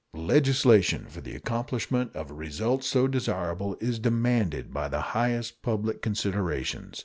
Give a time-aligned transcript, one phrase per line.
[0.15, 6.01] Legislation for the accomplishment of a result so desirable is demanded by the highest public
[6.01, 6.99] considerations.